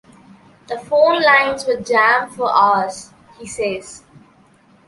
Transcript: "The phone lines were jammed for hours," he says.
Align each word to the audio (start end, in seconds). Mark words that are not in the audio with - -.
"The 0.65 0.79
phone 0.79 1.21
lines 1.21 1.67
were 1.67 1.79
jammed 1.79 2.33
for 2.33 2.51
hours," 2.51 3.13
he 3.37 3.45
says. 3.45 4.03